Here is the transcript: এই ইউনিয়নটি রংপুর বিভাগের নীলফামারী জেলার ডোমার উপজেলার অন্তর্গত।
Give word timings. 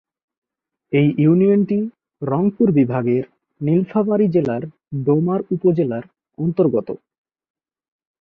এই 0.91 1.07
ইউনিয়নটি 1.17 1.79
রংপুর 2.21 2.67
বিভাগের 2.71 3.23
নীলফামারী 3.61 4.27
জেলার 4.27 4.63
ডোমার 5.05 5.41
উপজেলার 5.51 6.03
অন্তর্গত। 6.37 6.89